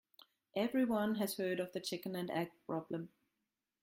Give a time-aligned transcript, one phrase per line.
[0.55, 3.09] Everyone has heard of the chicken and egg problem.